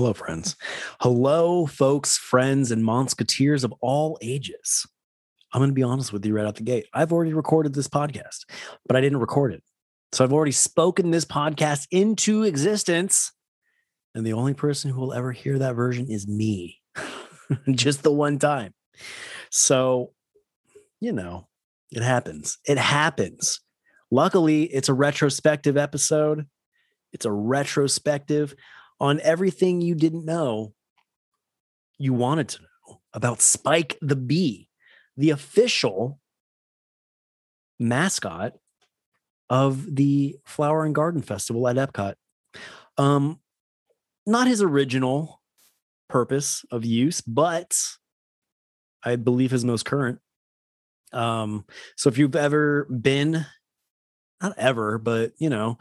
[0.00, 0.56] Hello, friends.
[1.02, 4.86] Hello, folks, friends, and Monsketeers of all ages.
[5.52, 6.86] I'm going to be honest with you right out the gate.
[6.94, 8.46] I've already recorded this podcast,
[8.86, 9.62] but I didn't record it.
[10.12, 13.32] So I've already spoken this podcast into existence.
[14.14, 16.78] And the only person who will ever hear that version is me,
[17.70, 18.72] just the one time.
[19.50, 20.14] So,
[20.98, 21.46] you know,
[21.92, 22.56] it happens.
[22.66, 23.60] It happens.
[24.10, 26.46] Luckily, it's a retrospective episode.
[27.12, 28.54] It's a retrospective
[29.00, 30.74] on everything you didn't know
[31.98, 34.68] you wanted to know about Spike the Bee,
[35.16, 36.18] the official
[37.78, 38.54] mascot
[39.50, 42.14] of the Flower and Garden Festival at Epcot.
[42.96, 43.40] Um,
[44.26, 45.40] not his original
[46.08, 47.76] purpose of use, but
[49.02, 50.20] I believe his most current.
[51.12, 51.64] Um,
[51.96, 53.44] so if you've ever been,
[54.40, 55.78] not ever, but you know,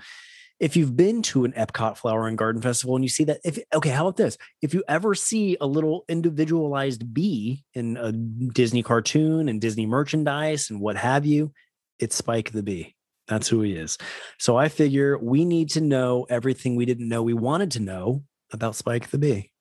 [0.59, 3.59] if you've been to an Epcot Flower and Garden Festival and you see that, if
[3.73, 4.37] okay, how about this?
[4.61, 10.69] If you ever see a little individualized bee in a Disney cartoon and Disney merchandise
[10.69, 11.53] and what have you,
[11.99, 12.95] it's Spike the Bee.
[13.27, 13.97] That's who he is.
[14.37, 18.23] So I figure we need to know everything we didn't know we wanted to know
[18.51, 19.51] about Spike the Bee.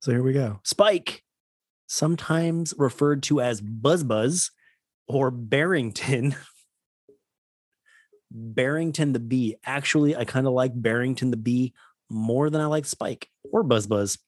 [0.00, 0.60] So here we go.
[0.62, 1.22] Spike,
[1.88, 4.50] sometimes referred to as Buzz Buzz
[5.08, 6.36] or Barrington
[8.30, 9.56] Barrington the Bee.
[9.64, 11.74] Actually, I kind of like Barrington the Bee
[12.08, 14.18] more than I like Spike or Buzz Buzz.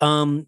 [0.00, 0.46] Um,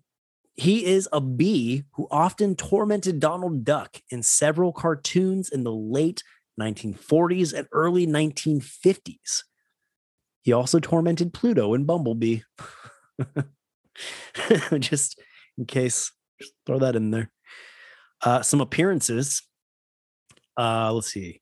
[0.57, 6.25] he is a bee who often tormented Donald Duck in several cartoons in the late
[6.61, 9.45] 1940s and early 1950s.
[10.43, 12.41] He also tormented Pluto and Bumblebee.
[14.79, 15.21] just
[15.57, 16.11] in case,
[16.67, 17.31] throw that in there.
[18.23, 19.43] Uh, some appearances.
[20.57, 21.41] Uh, let's see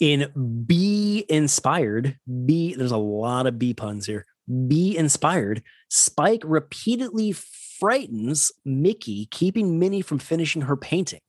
[0.00, 4.26] in Be Inspired, Be, there's a lot of B puns here.
[4.68, 11.20] Be Inspired, Spike repeatedly frightens Mickey, keeping Minnie from finishing her painting.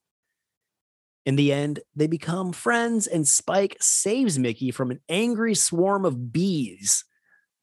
[1.25, 6.31] In the end, they become friends, and Spike saves Mickey from an angry swarm of
[6.31, 7.03] bees,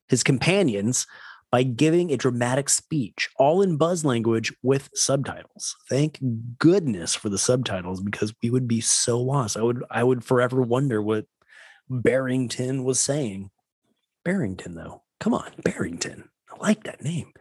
[0.09, 1.07] his companions,
[1.55, 5.77] by giving a dramatic speech, all in Buzz language with subtitles.
[5.89, 6.19] Thank
[6.59, 9.57] goodness for the subtitles because we would be so lost.
[9.57, 11.27] I would I would forever wonder what
[11.89, 13.53] Barrington was saying.
[14.25, 16.29] Barrington, though, come on, Barrington.
[16.53, 17.33] I like that name.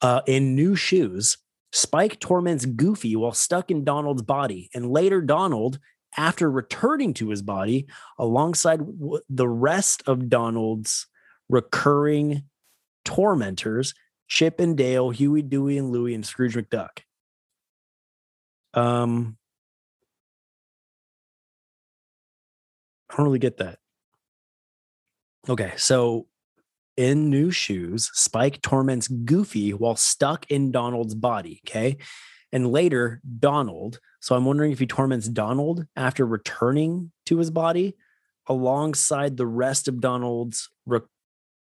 [0.00, 1.36] Uh, in new shoes,
[1.72, 5.80] Spike torments Goofy while stuck in Donald's body, and later Donald,
[6.16, 7.88] after returning to his body,
[8.20, 8.82] alongside
[9.28, 11.08] the rest of Donald's
[11.48, 12.44] recurring
[13.04, 13.94] tormentors
[14.28, 17.00] Chip and Dale, Huey, Dewey, and Louie, and Scrooge McDuck.
[18.72, 19.36] Um,
[23.10, 23.78] I don't really get that.
[25.48, 26.28] Okay, so
[26.96, 31.60] in new shoes, Spike torments Goofy while stuck in Donald's body.
[31.66, 31.98] Okay.
[32.52, 33.98] And later, Donald.
[34.20, 37.96] So I'm wondering if he torments Donald after returning to his body
[38.46, 40.70] alongside the rest of Donald's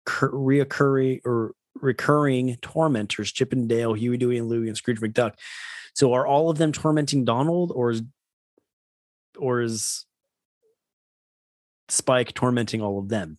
[0.06, 5.34] reoccurring or recurring tormentors, Chip and Dale, Huey, Dewey, and Louie, and Scrooge McDuck.
[5.94, 8.02] So are all of them tormenting Donald, or is
[9.38, 10.06] or is
[11.90, 13.38] Spike tormenting all of them?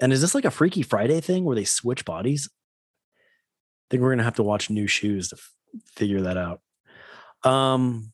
[0.00, 2.48] And is this like a Freaky Friday thing where they switch bodies?
[2.52, 5.54] I think we're gonna have to watch New Shoes to f-
[5.86, 6.60] figure that out.
[7.44, 8.12] Um,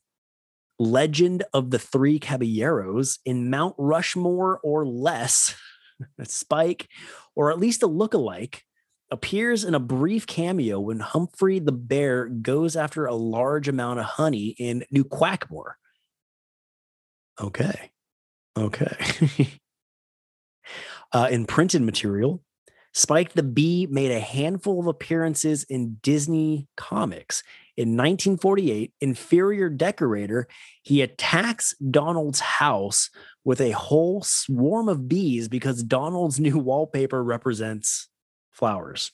[0.79, 5.55] Legend of the Three Caballeros in Mount Rushmore or less.
[6.25, 6.89] Spike,
[7.35, 8.65] or at least a look-alike,
[9.11, 14.05] appears in a brief cameo when Humphrey the bear goes after a large amount of
[14.05, 15.73] honey in New Quackmore.
[17.41, 17.91] Okay.
[18.57, 19.49] Okay.
[21.13, 22.43] uh, in printed material,
[22.93, 27.43] Spike the Bee made a handful of appearances in Disney comics.
[27.77, 30.49] In 1948, inferior decorator,
[30.83, 33.11] he attacks Donald's house
[33.49, 38.11] with a whole swarm of bees because Donald's new wallpaper represents
[38.51, 39.11] flowers.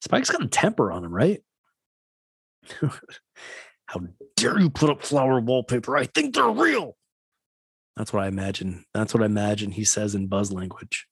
[0.00, 1.40] Spike's got a temper on him, right?
[3.86, 4.00] How
[4.36, 5.96] dare you put up flower wallpaper?
[5.96, 6.96] I think they're real.
[7.96, 8.84] That's what I imagine.
[8.92, 11.06] That's what I imagine he says in Buzz language.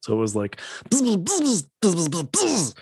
[0.00, 2.74] So it was like, bzz, bzz, bzz,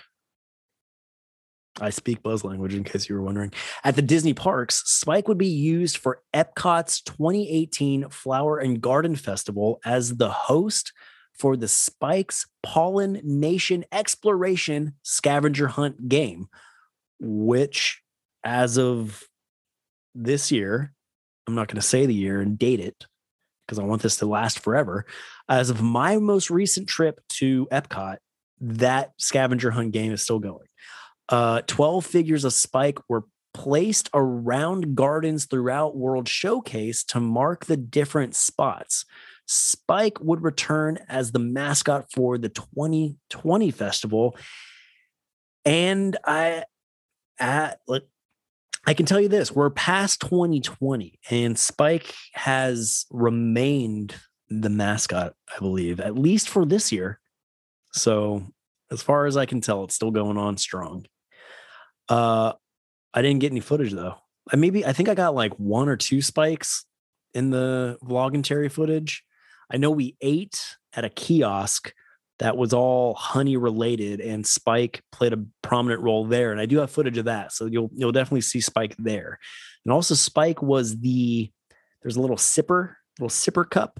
[1.81, 3.51] I speak Buzz language in case you were wondering.
[3.83, 9.79] At the Disney parks, Spike would be used for Epcot's 2018 Flower and Garden Festival
[9.83, 10.93] as the host
[11.33, 16.47] for the Spike's Pollen Nation Exploration Scavenger Hunt game,
[17.19, 18.01] which,
[18.43, 19.23] as of
[20.13, 20.93] this year,
[21.45, 23.05] I'm not going to say the year and date it
[23.65, 25.05] because I want this to last forever.
[25.49, 28.17] As of my most recent trip to Epcot,
[28.61, 30.67] that scavenger hunt game is still going.
[31.29, 37.77] Uh, 12 figures of Spike were placed around gardens throughout World Showcase to mark the
[37.77, 39.05] different spots.
[39.47, 44.35] Spike would return as the mascot for the 2020 festival.
[45.63, 46.65] And I
[47.39, 48.03] at like
[48.85, 54.15] I can tell you this, we're past 2020 and Spike has remained
[54.49, 57.19] the mascot, I believe, at least for this year.
[57.93, 58.45] So,
[58.91, 61.07] as far as I can tell, it's still going on strong.
[62.09, 62.53] Uh
[63.13, 64.15] I didn't get any footage though.
[64.51, 66.85] I maybe I think I got like one or two spikes
[67.33, 69.23] in the vlog and Terry footage.
[69.71, 70.61] I know we ate
[70.93, 71.93] at a kiosk
[72.39, 76.51] that was all honey related and Spike played a prominent role there.
[76.51, 77.53] And I do have footage of that.
[77.53, 79.39] So you'll you'll definitely see Spike there.
[79.85, 81.49] And also Spike was the
[82.01, 83.99] there's a little sipper, little sipper cup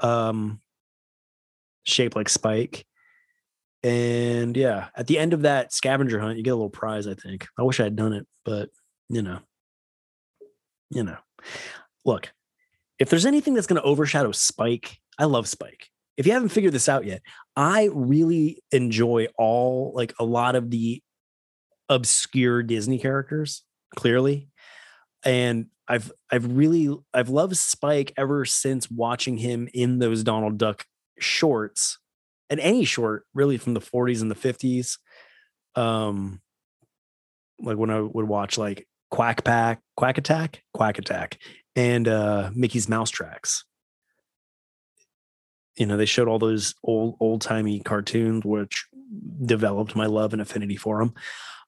[0.00, 0.60] um
[1.84, 2.84] shaped like Spike.
[3.86, 7.14] And yeah, at the end of that scavenger hunt, you get a little prize, I
[7.14, 7.46] think.
[7.56, 8.68] I wish I had done it, but
[9.08, 9.38] you know.
[10.90, 11.18] You know.
[12.04, 12.32] Look,
[12.98, 15.88] if there's anything that's going to overshadow Spike, I love Spike.
[16.16, 17.22] If you haven't figured this out yet,
[17.54, 21.00] I really enjoy all like a lot of the
[21.88, 23.62] obscure Disney characters,
[23.94, 24.48] clearly.
[25.24, 30.84] And I've I've really I've loved Spike ever since watching him in those Donald Duck
[31.20, 31.98] shorts
[32.50, 34.98] and any short really from the 40s and the 50s
[35.74, 36.40] um
[37.60, 40.62] like when i would watch like quack pack quack attack?
[40.74, 41.38] Quack attack
[41.74, 43.64] and uh mickey's mouse tracks.
[45.76, 48.86] You know they showed all those old old timey cartoons which
[49.44, 51.14] developed my love and affinity for them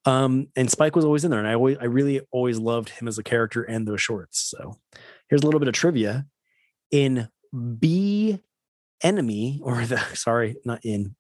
[0.05, 3.07] um and spike was always in there and i always i really always loved him
[3.07, 4.77] as a character and those shorts so.
[5.29, 6.27] Here's a little bit of trivia.
[6.91, 7.29] In
[7.79, 8.41] b
[9.03, 11.15] enemy or the sorry not in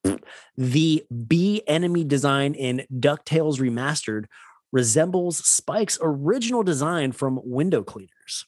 [0.57, 4.25] the b enemy design in ducktales remastered
[4.73, 8.45] resembles spike's original design from window cleaners.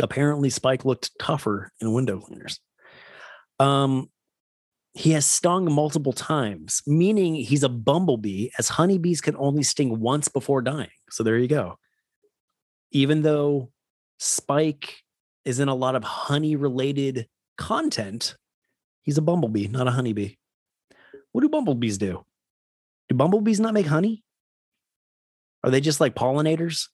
[0.00, 2.60] Apparently spike looked tougher in window cleaners.
[3.58, 4.08] Um
[4.94, 10.28] he has stung multiple times meaning he's a bumblebee as honeybees can only sting once
[10.28, 10.90] before dying.
[11.10, 11.78] So there you go.
[12.90, 13.70] Even though
[14.18, 15.02] spike
[15.44, 18.36] is in a lot of honey related content,
[19.02, 20.36] he's a bumblebee, not a honeybee.
[21.32, 22.24] What do bumblebees do?
[23.08, 24.22] Do bumblebees not make honey?
[25.64, 26.88] Are they just like pollinators?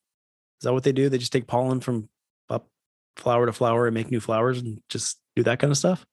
[0.61, 1.09] Is that what they do?
[1.09, 2.09] They just take pollen from
[2.51, 2.69] up
[3.17, 6.07] flower to flower and make new flowers and just do that kind of stuff?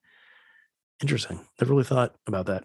[1.02, 1.40] Interesting.
[1.60, 2.64] Never really thought about that.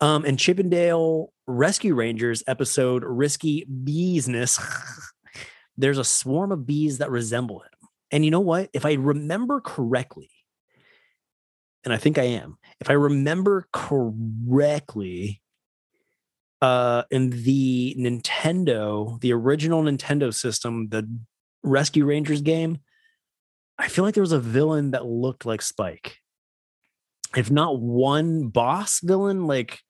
[0.00, 4.60] Um, and Chip 'n Dale Rescue Rangers episode Risky Beesness.
[5.78, 7.88] There's a swarm of bees that resemble him.
[8.10, 8.68] And you know what?
[8.74, 10.30] If I remember correctly,
[11.84, 12.58] and I think I am.
[12.80, 15.40] If I remember correctly,
[16.60, 21.08] uh, in the Nintendo, the original Nintendo system, the
[21.64, 22.78] Rescue Rangers game,
[23.78, 26.18] I feel like there was a villain that looked like Spike.
[27.36, 29.80] If not one boss villain, like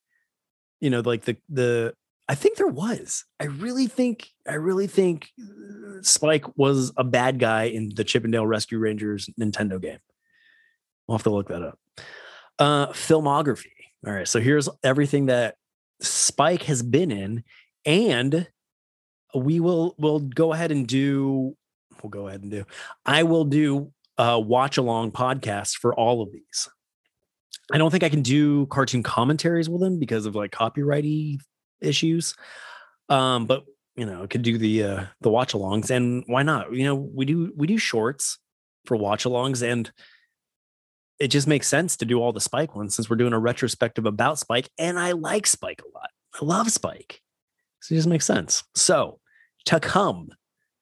[0.80, 1.94] you know, like the the
[2.28, 3.24] I think there was.
[3.38, 8.24] I really think I really think uh, Spike was a bad guy in the Chip
[8.24, 9.98] 'n Dale Rescue Rangers Nintendo game.
[11.12, 11.78] We'll have to look that up.
[12.58, 13.66] Uh, filmography.
[14.06, 14.26] All right.
[14.26, 15.56] So here's everything that
[16.00, 17.44] Spike has been in,
[17.84, 18.48] and
[19.34, 21.54] we will we'll go ahead and do.
[22.02, 22.64] We'll go ahead and do.
[23.04, 26.66] I will do a watch along podcast for all of these.
[27.70, 31.40] I don't think I can do cartoon commentaries with them because of like copyrighty
[31.82, 32.34] issues.
[33.10, 33.64] Um, but
[33.96, 36.72] you know, I could do the uh the watch alongs, and why not?
[36.72, 38.38] You know, we do we do shorts
[38.86, 39.92] for watch alongs, and
[41.22, 44.06] it just makes sense to do all the Spike ones since we're doing a retrospective
[44.06, 44.68] about Spike.
[44.76, 46.10] And I like Spike a lot.
[46.34, 47.22] I love Spike.
[47.80, 48.64] So it just makes sense.
[48.74, 49.20] So
[49.66, 50.30] to come,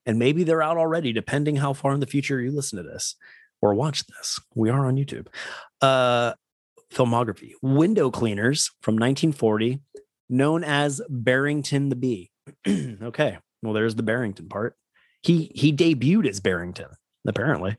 [0.06, 3.16] and maybe they're out already, depending how far in the future you listen to this
[3.60, 4.40] or watch this.
[4.54, 5.26] We are on YouTube.
[5.82, 6.32] Uh,
[6.90, 9.80] filmography Window Cleaners from 1940,
[10.30, 12.30] known as Barrington the Bee.
[12.66, 13.36] okay.
[13.62, 14.74] Well, there's the Barrington part.
[15.22, 16.88] He he debuted as Barrington,
[17.26, 17.76] apparently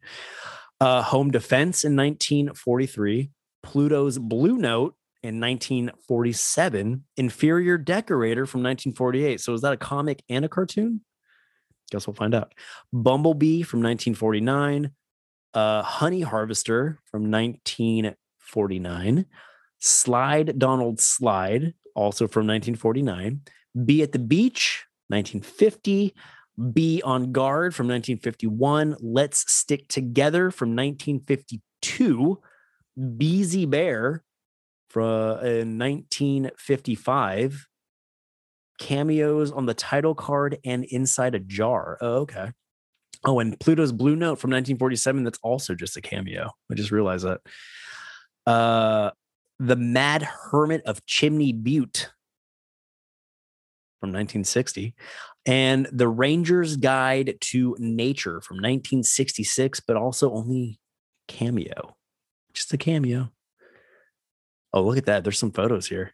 [0.82, 3.30] uh, Home Defense in 1943,
[3.62, 9.40] Pluto's Blue Note in 1947, Inferior Decorator from 1948.
[9.40, 11.02] So is that a comic and a cartoon?
[11.92, 12.56] Guess we'll find out.
[12.92, 14.90] Bumblebee from 1949,
[15.54, 19.26] uh, Honey Harvester from 1949,
[19.78, 23.42] Slide Donald Slide, also from 1949,
[23.86, 26.16] Bee at the Beach, 1950,
[26.74, 28.98] Bee on Guard from 1951.
[29.00, 32.40] Let's Stick Together from 1952.
[33.18, 34.24] Beezy Bear
[34.90, 37.68] from in 1955.
[38.80, 41.98] Cameos on the title card and inside a jar.
[42.02, 42.52] Oh, okay.
[43.24, 45.24] Oh, and Pluto's Blue Note from 1947.
[45.24, 46.52] That's also just a cameo.
[46.72, 47.42] I just realized that.
[48.48, 49.12] Uh,
[49.60, 52.12] the Mad Hermit of Chimney Butte
[54.02, 54.94] from 1960,
[55.46, 60.80] and The Ranger's Guide to Nature from 1966, but also only
[61.28, 61.96] cameo,
[62.54, 63.32] just a cameo.
[64.74, 65.24] Oh, look at that.
[65.24, 66.14] There's some photos here.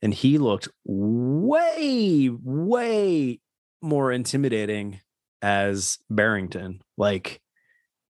[0.00, 3.40] And he looked way, way
[3.82, 5.00] more intimidating
[5.42, 6.82] as Barrington.
[6.96, 7.40] Like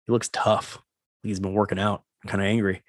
[0.07, 0.81] he looks tough.
[1.23, 2.83] He's been working out, kind of angry.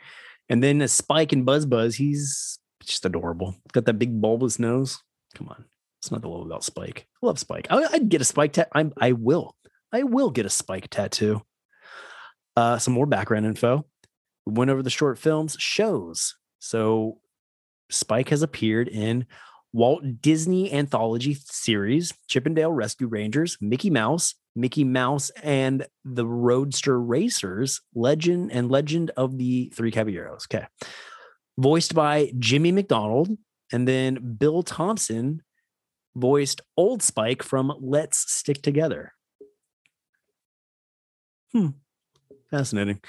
[0.50, 3.56] And then a Spike and Buzz Buzz, he's just adorable.
[3.74, 5.02] Got that big bulbous nose.
[5.34, 5.66] Come on.
[6.06, 7.08] It's not the love about Spike.
[7.24, 7.66] I love Spike.
[7.72, 8.70] I, would get a Spike tattoo.
[8.76, 9.56] I'm I will.
[9.92, 11.42] I will get a Spike tattoo.
[12.56, 13.88] Uh, some more background info.
[14.46, 16.36] We went over the short films shows.
[16.60, 17.18] So
[17.90, 19.26] Spike has appeared in
[19.74, 26.28] Walt Disney anthology series, Chip 'n Dale Rescue Rangers, Mickey Mouse, Mickey Mouse and the
[26.28, 30.46] Roadster Racers, Legend and Legend of the Three Caballeros.
[30.46, 30.68] Okay.
[31.58, 33.36] Voiced by Jimmy McDonald.
[33.72, 35.42] And then Bill Thompson
[36.16, 39.14] voiced Old Spike from Let's Stick Together.
[41.52, 41.70] Hmm.
[42.50, 43.02] Fascinating.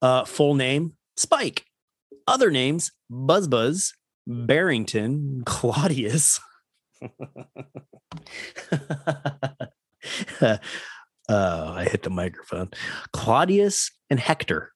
[0.00, 1.64] Uh, full name Spike.
[2.26, 3.94] Other names Buzz Buzz,
[4.26, 6.40] Barrington, Claudius.
[10.40, 10.58] uh,
[11.28, 12.70] I hit the microphone.
[13.12, 14.72] Claudius and Hector.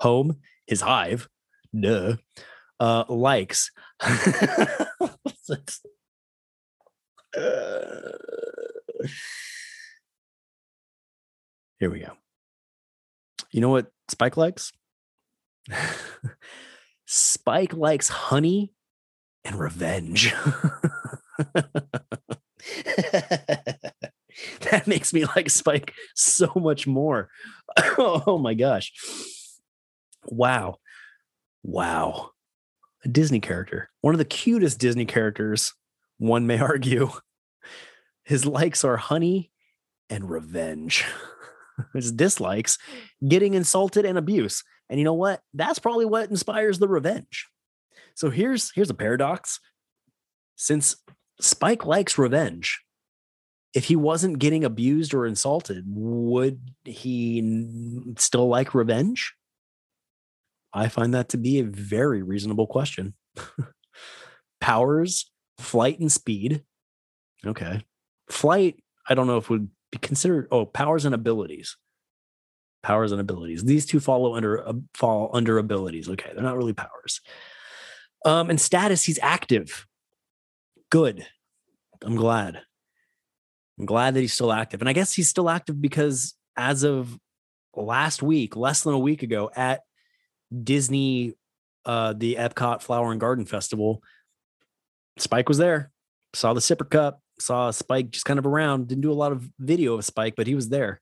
[0.00, 0.36] Home,
[0.66, 1.28] his hive.
[1.78, 2.16] Duh.
[2.78, 3.70] Uh, likes.
[11.78, 12.12] here we go.
[13.50, 14.72] You know what Spike likes?
[17.06, 18.72] Spike likes honey
[19.44, 20.34] and revenge.
[24.60, 27.30] that makes me like Spike so much more.
[27.98, 28.92] oh my gosh.
[30.26, 30.76] Wow.
[31.62, 32.30] Wow.
[33.04, 33.90] A Disney character.
[34.00, 35.74] One of the cutest Disney characters,
[36.18, 37.10] one may argue.
[38.28, 39.50] His likes are honey
[40.10, 41.06] and revenge.
[41.94, 42.76] His dislikes,
[43.26, 44.62] getting insulted and abuse.
[44.90, 45.40] And you know what?
[45.54, 47.46] That's probably what inspires the revenge.
[48.14, 49.60] So here's here's a paradox.
[50.56, 50.96] Since
[51.40, 52.82] Spike likes revenge,
[53.72, 57.72] if he wasn't getting abused or insulted, would he
[58.18, 59.32] still like revenge?
[60.74, 63.14] I find that to be a very reasonable question.
[64.60, 66.62] Powers, flight, and speed.
[67.46, 67.84] Okay.
[68.30, 70.48] Flight, I don't know if would be considered.
[70.50, 71.76] Oh, powers and abilities.
[72.82, 73.64] Powers and abilities.
[73.64, 76.08] These two follow under uh, fall under abilities.
[76.08, 77.20] Okay, they're not really powers.
[78.24, 79.86] Um, and status, he's active.
[80.90, 81.26] Good.
[82.02, 82.62] I'm glad.
[83.78, 84.80] I'm glad that he's still active.
[84.80, 87.18] And I guess he's still active because as of
[87.74, 89.82] last week, less than a week ago, at
[90.62, 91.34] Disney,
[91.84, 94.02] uh, the Epcot Flower and Garden Festival,
[95.18, 95.90] Spike was there.
[96.34, 98.88] Saw the sipper cup, saw Spike just kind of around.
[98.88, 101.00] Didn't do a lot of video of Spike, but he was there.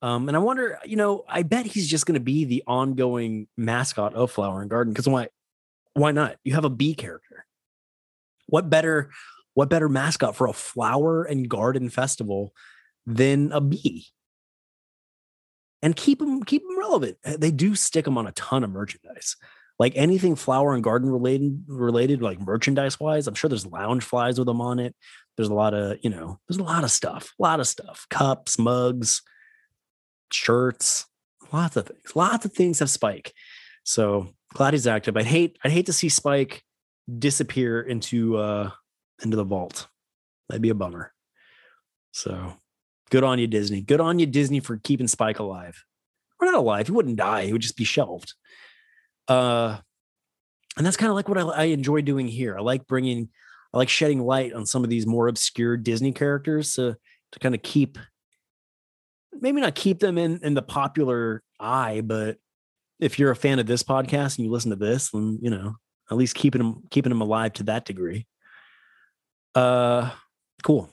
[0.00, 3.48] Um, and I wonder, you know, I bet he's just going to be the ongoing
[3.56, 5.28] mascot of Flower and Garden because why?
[5.94, 6.36] Why not?
[6.44, 7.44] You have a bee character.
[8.46, 9.10] What better
[9.54, 12.54] what better mascot for a flower and garden festival
[13.06, 14.06] than a bee?
[15.82, 17.18] And keep them keep them relevant.
[17.24, 19.36] Uh, they do stick them on a ton of merchandise.
[19.78, 24.46] Like anything flower and garden related related like merchandise wise, I'm sure there's Loungeflies with
[24.46, 24.94] them on it.
[25.38, 28.06] There's a lot of, you know, there's a lot of stuff, a lot of stuff.
[28.10, 29.22] Cups, mugs,
[30.32, 31.06] shirts,
[31.52, 32.16] lots of things.
[32.16, 33.32] Lots of things have Spike.
[33.84, 35.16] So glad he's active.
[35.16, 36.64] I'd hate I'd hate to see Spike
[37.18, 38.70] disappear into uh
[39.22, 39.86] into the vault.
[40.48, 41.12] That'd be a bummer.
[42.10, 42.54] So
[43.10, 43.80] good on you, Disney.
[43.80, 45.84] Good on you, Disney, for keeping Spike alive.
[46.40, 46.88] Or not alive.
[46.88, 47.46] He wouldn't die.
[47.46, 48.34] He would just be shelved.
[49.28, 49.78] Uh,
[50.76, 52.56] and that's kind of like what I, I enjoy doing here.
[52.58, 53.28] I like bringing,
[53.72, 56.96] I like shedding light on some of these more obscure Disney characters to
[57.32, 57.98] to kind of keep,
[59.32, 62.38] maybe not keep them in in the popular eye, but
[63.00, 65.76] if you're a fan of this podcast and you listen to this, then you know
[66.10, 68.26] at least keeping them keeping them alive to that degree.
[69.54, 70.10] Uh,
[70.62, 70.90] cool.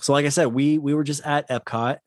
[0.00, 1.98] So, like I said, we we were just at Epcot.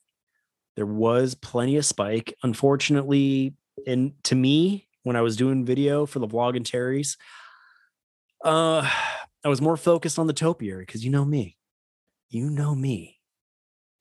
[0.75, 2.35] There was plenty of spike.
[2.43, 3.53] Unfortunately,
[3.85, 7.17] and to me, when I was doing video for the vlog and Terry's,
[8.45, 8.89] uh,
[9.43, 11.57] I was more focused on the topiary because you know me,
[12.29, 13.19] you know me.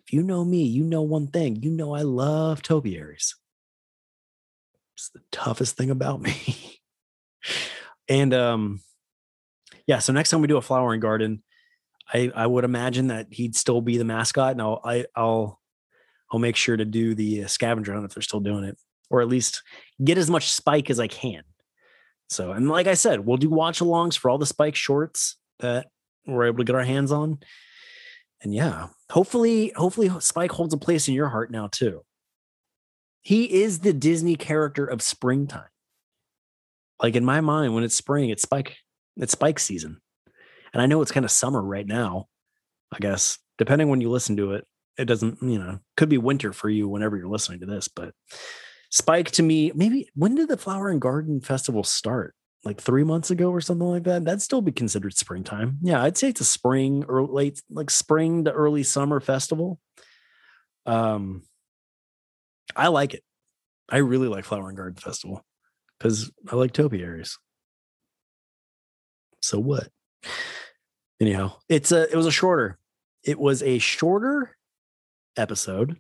[0.07, 1.57] if you know me, you know one thing.
[1.63, 3.37] You know I love topiaries.
[4.95, 6.81] It's the toughest thing about me.
[8.09, 8.81] and um,
[9.87, 11.43] yeah, so next time we do a flowering garden,
[12.13, 15.61] I I would imagine that he'd still be the mascot, and I'll I, I'll
[16.33, 18.79] I'll make sure to do the uh, scavenger hunt if they're still doing it,
[19.11, 19.63] or at least
[20.05, 21.43] get as much spike as I can.
[22.29, 25.87] So, and like I said, we'll do watch alongs for all the spike shorts that
[26.27, 27.39] we're able to get our hands on.
[28.43, 32.05] And yeah, hopefully, hopefully Spike holds a place in your heart now too.
[33.23, 35.69] He is the Disney character of springtime.
[37.03, 38.77] Like in my mind, when it's spring, it's Spike,
[39.17, 40.01] it's Spike season.
[40.73, 42.29] And I know it's kind of summer right now,
[42.93, 44.67] I guess, depending when you listen to it.
[44.99, 48.15] It doesn't, you know, could be winter for you whenever you're listening to this, but
[48.91, 52.35] Spike to me, maybe when did the Flower and Garden Festival start?
[52.65, 54.25] Like three months ago or something like that.
[54.25, 55.79] That'd still be considered springtime.
[55.81, 59.79] Yeah, I'd say it's a spring or late, like spring to early summer festival.
[60.85, 61.43] Um,
[62.75, 63.23] I like it.
[63.89, 65.45] I really like Flower and Garden Festival
[65.99, 67.39] because I like topiaries.
[69.41, 69.89] So what?
[71.21, 72.79] Anyhow, it's a it was a shorter.
[73.25, 74.57] It was a shorter
[75.37, 75.99] episode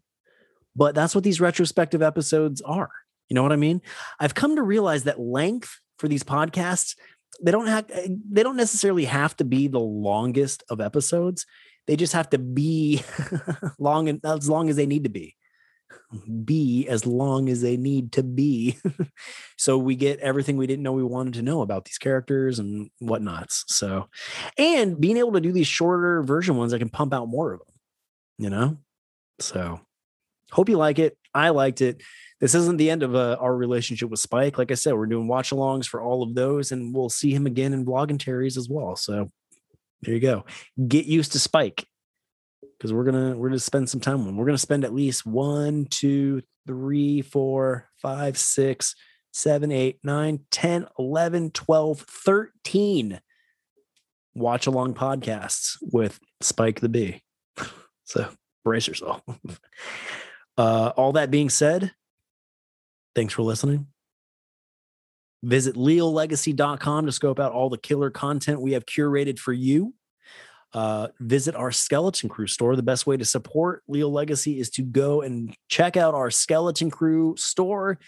[0.78, 2.90] but that's what these retrospective episodes are.
[3.28, 3.82] You know what I mean?
[4.20, 6.94] I've come to realize that length for these podcasts,
[7.42, 11.46] they don't have eh, they don't necessarily have to be the longest of episodes.
[11.88, 13.02] They just have to be
[13.78, 15.34] long and as long as they need to be.
[16.44, 18.78] Be as long as they need to be.
[19.56, 22.90] so we get everything we didn't know we wanted to know about these characters and
[23.00, 23.64] whatnots.
[23.66, 24.08] So,
[24.56, 27.60] and being able to do these shorter version ones, I can pump out more of
[27.60, 27.74] them,
[28.38, 28.78] you know?
[29.40, 29.80] So
[30.52, 31.16] Hope you like it.
[31.34, 32.02] I liked it.
[32.40, 34.58] This isn't the end of uh, our relationship with Spike.
[34.58, 37.46] Like I said, we're doing watch alongs for all of those, and we'll see him
[37.46, 38.96] again in Vlog Terry's as well.
[38.96, 39.30] So
[40.02, 40.44] there you go.
[40.86, 41.84] Get used to Spike
[42.78, 44.36] because we're gonna we're gonna spend some time.
[44.36, 48.94] We're gonna spend at least one, two, three, four, five, six,
[49.32, 53.20] seven, eight, nine, 10, 11, 12, 13
[54.34, 57.22] watch along podcasts with Spike the Bee.
[58.04, 58.26] So
[58.64, 59.20] brace yourself.
[60.58, 61.92] Uh, all that being said,
[63.14, 63.86] thanks for listening.
[65.42, 69.94] Visit leallegacy.com to scope out all the killer content we have curated for you.
[70.74, 72.76] Uh, visit our Skeleton Crue store.
[72.76, 76.90] The best way to support Leal Legacy is to go and check out our Skeleton
[76.90, 77.98] Crue store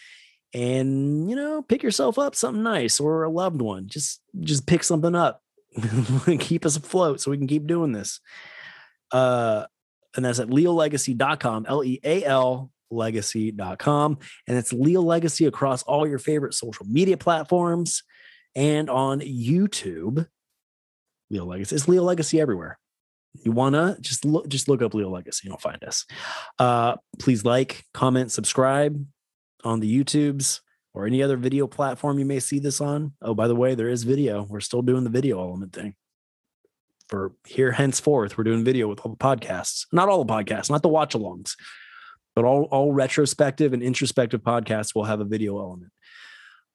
[0.52, 4.82] and you know pick yourself up something nice or a loved one just just pick
[4.82, 5.42] something up
[6.40, 8.20] keep us afloat so we can keep doing this
[9.12, 9.64] uh
[10.16, 14.18] and that's at leallegacy.com, L E A L legacy.com.
[14.46, 18.02] And it's Leal Legacy across all your favorite social media platforms
[18.54, 20.26] and on YouTube.
[21.30, 21.76] Leal Legacy.
[21.76, 22.78] It's Leal Legacy everywhere.
[23.44, 26.04] You wanna just look just look up Leal Legacy, you'll find us.
[26.58, 29.04] Uh please like, comment, subscribe
[29.62, 30.60] on the YouTubes
[30.94, 33.12] or any other video platform you may see this on.
[33.22, 34.42] Oh, by the way, there is video.
[34.42, 35.94] We're still doing the video element thing
[37.10, 39.86] for here henceforth we're doing video with all the podcasts.
[39.92, 41.54] Not all the podcasts not the watch alongs
[42.34, 45.92] but all, all retrospective and introspective podcasts will have a video element.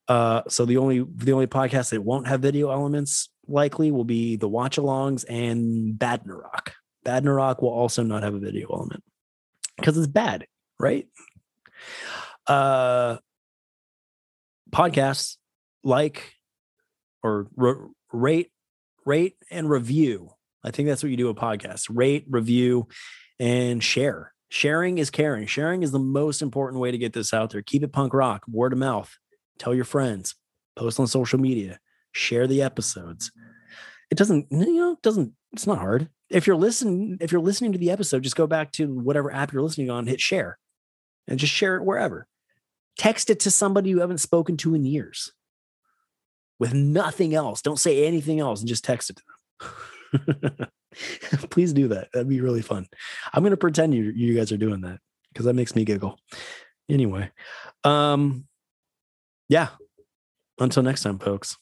[0.08, 4.36] Uh, so the only the only podcast that won't have video elements likely will be
[4.36, 6.74] the watch alongs and badnarok.
[7.06, 9.04] Badnarok will also not have a video element
[9.78, 10.46] because it's bad
[10.80, 11.08] right?
[12.48, 13.18] Uh
[14.72, 15.38] podcasts
[15.84, 16.34] like
[17.24, 17.48] or
[18.12, 18.52] rate
[19.06, 20.32] rate and review.
[20.64, 21.86] I think that's what you do a podcast.
[21.90, 22.88] Rate, review,
[23.40, 24.34] and share.
[24.50, 25.48] Sharing is caring.
[25.48, 27.62] Sharing is the most important way to get this out there.
[27.62, 29.16] Keep it punk rock, word of mouth.
[29.60, 30.36] Tell your friends,
[30.76, 31.80] post on social media,
[32.12, 33.32] share the episodes.
[34.12, 36.10] It doesn't, you know, it doesn't, it's not hard.
[36.30, 39.54] If you're listening, if you're listening to the episode, just go back to whatever app
[39.54, 40.58] you're listening on, hit share
[41.28, 42.28] and just share it wherever.
[42.98, 45.32] Text it to somebody you haven't spoken to in years
[46.60, 47.62] with nothing else.
[47.62, 49.24] Don't say anything else and just text it to
[50.40, 50.68] them.
[51.50, 52.10] Please do that.
[52.14, 52.88] That'd be really fun.
[53.34, 55.00] I'm going to pretend you you guys are doing that
[55.34, 56.18] because that makes me giggle.
[56.90, 57.32] Anyway,
[57.84, 58.46] um
[59.50, 59.70] yeah.
[60.60, 61.58] Until next time, folks.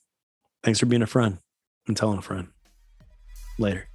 [0.64, 1.40] Thanks for being a friend
[1.88, 2.50] and telling a friend.
[3.58, 3.90] Later.